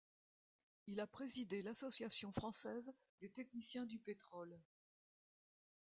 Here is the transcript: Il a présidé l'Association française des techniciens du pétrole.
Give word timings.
Il 0.87 0.99
a 0.99 1.05
présidé 1.05 1.61
l'Association 1.61 2.31
française 2.31 2.91
des 3.19 3.29
techniciens 3.29 3.85
du 3.85 3.99
pétrole. 3.99 4.59